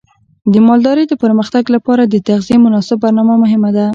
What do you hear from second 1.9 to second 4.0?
د تغذیې مناسب برنامه مهمه ده.